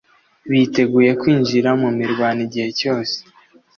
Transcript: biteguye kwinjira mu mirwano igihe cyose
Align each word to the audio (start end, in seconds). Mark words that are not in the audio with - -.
biteguye 0.49 1.11
kwinjira 1.21 1.69
mu 1.81 1.89
mirwano 1.97 2.39
igihe 2.47 2.69
cyose 2.79 3.17